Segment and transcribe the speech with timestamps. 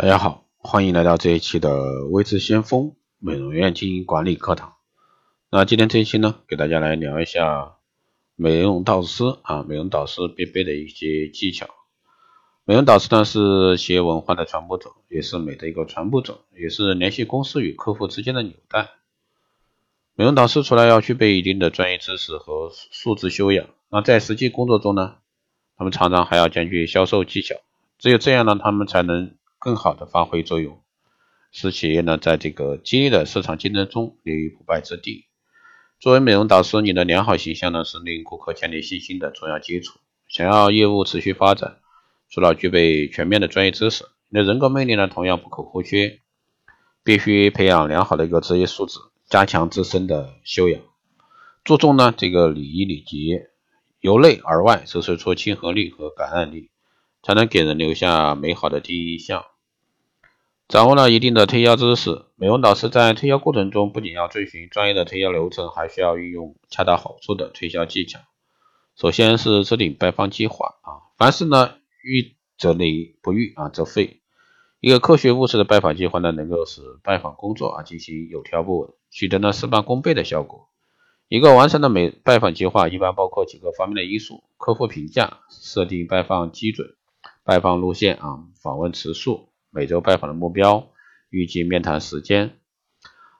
[0.00, 4.72] 大家好，欢迎来到这一期的微知先锋美容院经营管理课堂。
[5.50, 7.74] 那今天这一期呢，给大家来聊一下
[8.34, 11.68] 美容导师啊，美容导师必备的一些技巧。
[12.64, 18.88] 美容导师呢是企业文化的传播者，也是美的一个传播者，也是联系公司与客户之间的纽带。
[20.14, 25.16] 美容导师除了要具备一定的专业知识和素质修养，那在实际工作中呢，
[25.76, 27.56] 他们常常还要兼具销售技巧。
[27.98, 30.80] 只有这样呢，他们才能更好的发挥作用，
[31.52, 35.26] 使企业呢在这个激烈的市场竞争中立于不败之地。
[35.98, 40.00] 作为美容导师，你的良好形象呢是令顾客建立信心的重要基础。
[40.28, 41.76] 想要业务持续发展，
[42.30, 46.20] 除了具备全面的专业知识，你的人格魅力呢同样不可或缺。
[47.04, 50.80] 必须培养良好的一个职业素质，加强自身的修养，
[51.64, 53.50] 注重呢这个礼仪礼节，
[54.00, 56.70] 由内而外折射出亲和力和感染力。
[57.22, 59.44] 才能给人留下美好的第一印象。
[60.70, 68.20] 掌握了一定的推销知识，美容导师在推销过程中不仅要遵循专业的推销流程，还需要运用恰到好处的推销技巧。
[68.94, 74.20] 首先是制定拜访计划啊，凡事呢预则立，不预啊则废。
[74.78, 80.68] 一个科学务实的拜访计划呢，能够使拜访工作啊进行有条不紊，取得呢事半功倍的效果。
[81.26, 86.94] 一个完善的美拜访计划一般包括几个方面的因素：客户评价、设定拜访基准。
[87.42, 90.88] 拜访路线啊，访问次数，每周拜访的目标，
[91.28, 92.56] 预计面谈时间。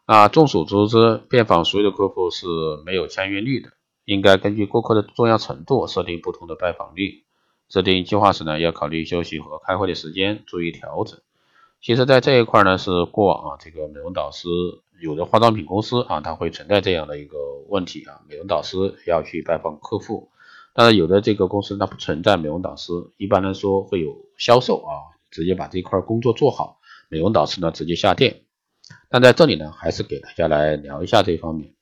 [0.05, 2.47] 啊，众所周知，拜访所有的客户是
[2.87, 3.71] 没有签约率的，
[4.05, 7.25] 应该根据顾客的重要程度设定不同的拜访率。
[7.69, 11.21] 制定计划时呢，要考虑休息和开会的时间，注意调整。
[11.81, 14.49] 其实，在这一块呢，是过往啊，这个美容导师
[15.01, 17.37] 有的化妆品公司啊，它会存在这样的一个
[17.69, 20.31] 问题啊，美容导师要去拜访客户。
[20.73, 28.43] 但是有的这个公司它不存在美容导师，一般来说会有销售啊，直接把这块工作做好，美容导师呢直接下店。
[29.09, 31.75] 但在这里呢，还是给大家来聊一下这方面。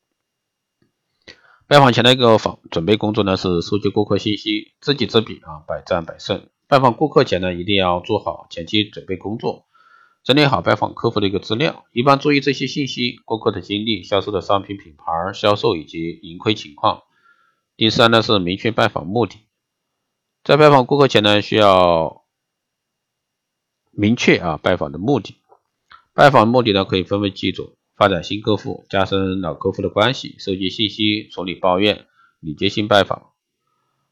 [1.66, 6.48] 拜访前的一个访准备工作呢，是收集顾客信息，知己知彼啊，百战百胜。
[6.67, 9.67] 拜访顾客前呢，一定要做好前期准备工作，
[10.23, 17.02] 整理好拜访客户的一个资料，一般注意这些信息：顾客的经历、销售的商品品牌、销售以及盈亏情况。
[17.77, 19.46] 第三呢是明确拜访目的，
[20.44, 22.24] 在拜访顾客前呢，需要
[24.01, 25.35] 明确啊拜访的目的。
[26.14, 32.07] 拜访目的呢可以分为几种：发展新客户、加深老客户的关系、收集信息、处理抱怨、
[32.39, 33.33] 礼节性拜访。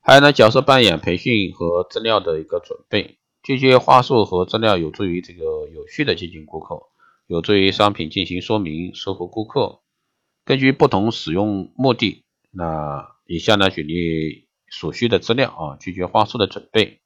[0.00, 3.18] 还有呢角色扮演、培训和资料的一个准备。
[3.44, 6.82] 这些话术和资料有助于这个有序的接近顾客，
[7.28, 9.82] 有助于商品进行说明，说服顾客。
[10.44, 13.14] 根据不同使用目的，那。
[13.28, 17.00] 以下呢举例所需的资料啊，拒绝话术的准备。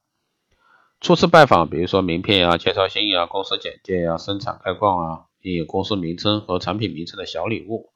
[1.00, 7.88] 初次拜访，比如说名片呀、介绍信呀、公司简介呀、生产概况啊，印有公司名称和产品名称的小礼物。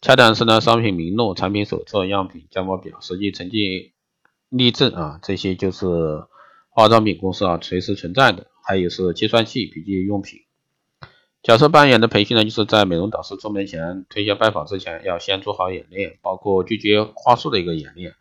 [0.00, 3.92] 恰当是呢，商品名录、产品手册、样品价目表、实际成绩
[4.48, 5.86] 例证啊，这些就是
[6.68, 8.48] 化妆品公司啊随时存在的。
[8.64, 10.40] 还有是计算器、笔记用品。
[11.44, 18.14] 角色扮演的培训呢，就是在美容导师出门前、推销拜访之前，要先做好演练，包括拒绝话术的一个演练、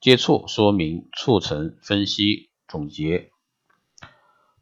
[0.00, 3.30] 接触、说明、促成、分析、总结。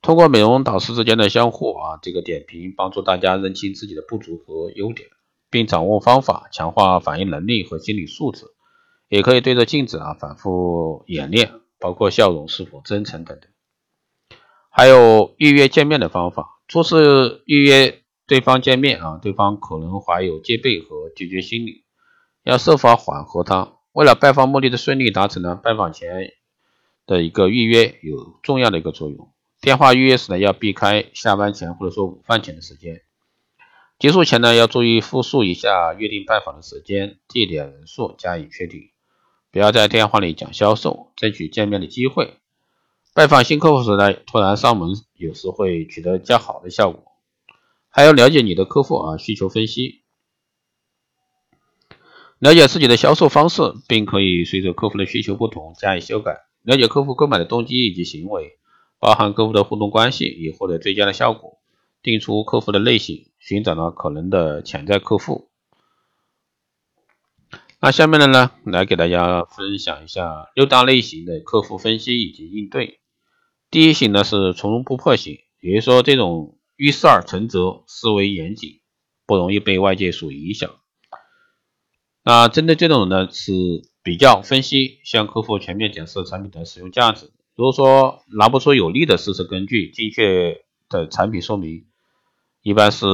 [0.05, 5.09] 通过美容导师之间的相互啊，这个点评，帮助大家认清自己的不足和优点，
[5.49, 8.45] 并掌握方法，强化反应能力和心理素质。
[9.09, 13.49] 也可以对着镜子啊反复演练，包括笑容是否真诚等等。
[14.69, 16.61] 还有预约见面的方法。
[16.69, 21.85] 初次预约对方见面啊，对方可能怀有戒备和拒绝心理，
[22.43, 23.79] 要设法缓和他。
[23.93, 26.31] 为了拜访目的的顺利达成呢，拜访前
[27.07, 29.31] 的一个预约有重要的一个作用。
[29.65, 33.01] 电话预约时呢，要避开下班前或者说午饭前的时间。
[33.99, 38.91] 结束前呢，要注意复述一下约定拜访的时间、地点、人数，加以确定。
[39.51, 42.35] 不要在电话里讲销售，争取见面的机会。
[43.15, 47.03] 拜访新客户时呢，突然上门有时会取得较好的效果。
[47.89, 50.03] 还要了解你的客户啊需求分析，
[52.39, 56.41] 了解自己的销售方式，并可以随着客户的需求不同加以修改。
[56.61, 58.59] 了解客户购买的动机以及行为，
[59.05, 61.59] 包含客户的互动关系，以获得最佳的效果。
[62.03, 65.51] 定出客户的类型，寻找到可能的潜在客户。
[67.81, 73.01] 那下面的呢，来给大家分享一下六大类型的客户分析以及应对。
[73.71, 78.81] 第一型呢是从容不迫型，也就是说这种遇事而成责，思维严谨，
[79.27, 80.71] 不容易被外界所影响。
[82.23, 83.53] 那针对这种呢是
[84.03, 87.31] 比较分析，向客户全面解释产品的使用价值。
[87.57, 91.85] 如果说拿不出有力的事实根据，精确的产品说明，
[92.63, 93.07] 一般是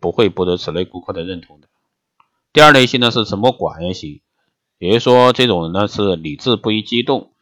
[0.00, 1.66] 不会博得此类顾客的认同的。
[2.52, 4.20] 第二类型呢是沉默寡言型，
[4.78, 7.32] 也就是说这种人呢是理智不易激动，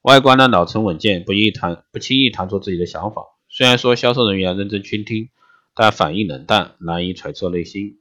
[0.00, 3.22] 外观呢老成稳健，不易谈不轻易谈出自己的想法。
[3.50, 5.28] 虽然说销售人员认真倾听，
[5.74, 7.98] 但反应冷淡，难以揣测内心。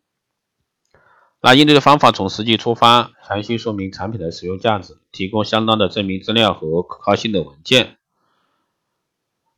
[1.42, 7.97] 那应对的方法从实际出发，详细说明产品的使用价值，提供相当的证明资料和可靠性的文件，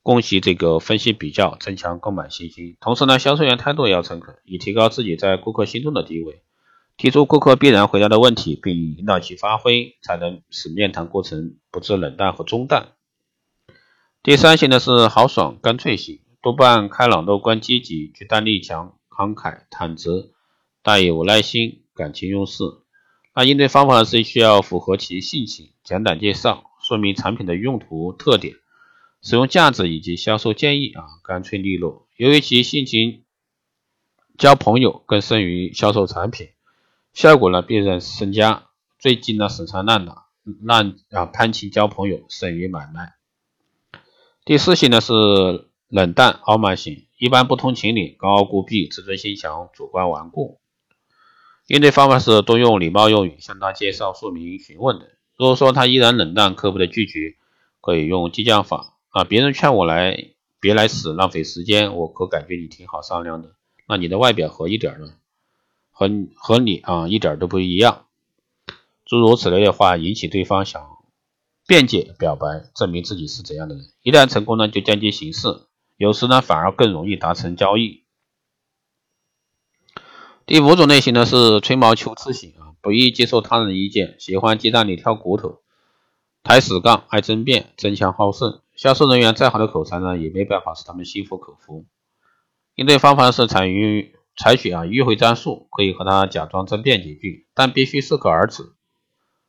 [0.02, 2.78] 供其这个分析比较，增强购买信心。
[2.80, 6.42] 同时呢，销售员态度也要诚恳，以提高自己在顾客心中的地位。
[6.98, 12.90] 提出顾客必然回答的问题，并引导其发挥，才能使面谈过程不致冷淡和中断。
[14.22, 20.32] 第三型呢是豪爽干脆型，多半开朗乐观积极，决断力强，慷慨坦直。
[20.82, 22.64] 大有耐心，感情用事。
[23.34, 28.56] 那应对方法是需要符合其性情，简短介绍，说明产品的用途特点、
[29.22, 32.08] 使用价值以及销售建议啊，干脆利落。
[32.16, 33.24] 由于其性情
[34.38, 36.50] 交朋友更胜于销售产品，
[37.14, 38.68] 效果呢必然增加。
[38.98, 40.26] 最近呢死缠烂打，
[40.62, 43.14] 烂啊攀亲交朋友胜于买卖。
[44.46, 45.14] 第四型呢是
[45.88, 50.60] 冷淡傲慢型，一般不通情理，高傲孤僻，自尊心强，主观顽固。
[51.68, 55.12] 应对方法是多用礼貌用语向他介绍、说明、询问的。
[55.38, 57.36] 如果说他依然冷淡、刻薄的拒绝，
[57.80, 59.24] 可以用激将法啊。
[59.24, 63.56] 别人劝我来，别来此浪费时间，我可感觉你挺好商量的。
[63.88, 65.14] 那你的外表和一点呢？
[65.92, 68.06] 和和你啊一点都不一样。
[69.06, 70.82] 诸如此类的话，引起对方想
[71.68, 73.86] 辩解、表白，证明自己是怎样的人。
[74.02, 75.48] 一旦成功呢，就降低形式，
[75.98, 78.04] 有时呢反而更容易达成交易。
[80.46, 85.62] 第五种类型呢是吹毛求疵型啊，不易接受他人意见，喜欢鸡蛋里挑骨头，
[86.44, 88.62] 抬死杠，爱争辩，争强好胜。
[88.80, 91.86] 销售人员再好的口才呢，也没办法使他们心服口服。
[92.76, 98.72] 应对方法是采于采取啊迂回战术，可以和他假装争辩几句，但必须适可而止。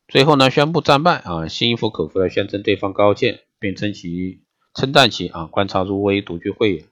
[0.09, 4.43] 最后呢宣布战败啊，心服口服的宣称对方高见，并称其
[4.75, 6.87] 称赞其啊观察入微，独具慧眼，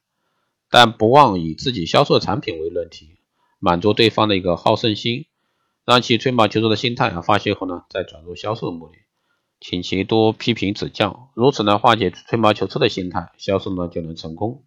[0.71, 3.19] 但不忘以自己销售产品为论题。
[3.59, 5.27] 满足对方的一个好胜心，
[5.85, 8.95] 让其吹毛求疵的心态啊发泄后呢，再转入销售目的，
[9.61, 14.63] 请其多批评指教，如此呢化解吹毛求疵的心态，销售呢就能成功。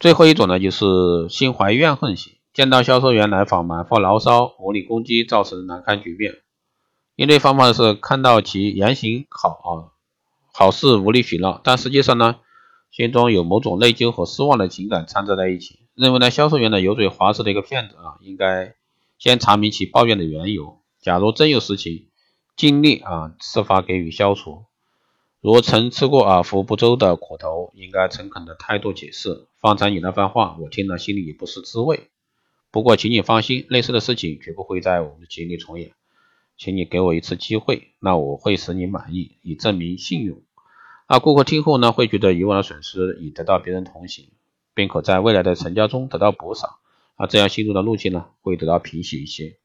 [0.00, 6.36] 最后一种呢就是心怀怨恨型，见到销售员来访满腹牢骚，无理攻击，造成难堪局面。
[7.14, 9.92] 应对方法是看到其言行好啊，
[10.52, 12.36] 好事无理取闹，但实际上呢，
[12.90, 15.80] 心中有某种内疚和失望的情感掺杂在一起。
[15.94, 18.74] 认为呢，销售员呢油嘴滑舌的一个骗子啊，应该
[19.18, 20.78] 先查明其抱怨的缘由。
[21.02, 22.08] 假如真有实情，
[22.56, 24.64] 尽力啊设法给予消除。
[25.40, 29.48] 如曾吃过耳福不周的苦头，应该诚恳的态度解释。
[29.58, 32.10] 方才你那番话，我听了心里也不是滋味。
[32.70, 35.92] 不过，请你放心，类似的事情绝不会在我们的局里重演。
[36.56, 40.42] 请你给我一次机会，那我会使你满意，以证明信用。
[41.06, 44.28] 啊，顾客听后呢，会觉得以往的损失已得到别人同情。
[44.74, 46.76] 并可在未来的成交中得到补偿，
[47.16, 49.58] 啊，这样心中的怒气呢会得到平息一些。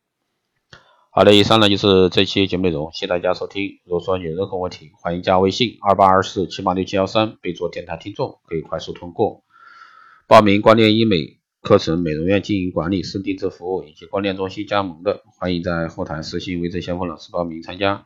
[1.18, 3.80] 好的，以上呢就是这期节目内容，谢谢大家收听。
[3.86, 9.44] 如果说有任何问题，欢迎加微信二八二四七八六七幺三，备注电台听众，可以快速通过。
[10.28, 18.06] 报名光电医美课程、美容院经营管理、师定制服务以及光电中心加盟的，欢迎在后台私信微之先锋老师报名参加。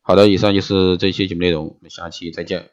[0.00, 2.70] 好的，以上就是这期节目内容，我们下期再见。